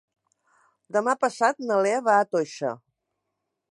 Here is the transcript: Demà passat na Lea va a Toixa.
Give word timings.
Demà 0.97 1.15
passat 1.25 1.63
na 1.69 1.79
Lea 1.87 2.03
va 2.11 2.19
a 2.19 2.27
Toixa. 2.35 2.77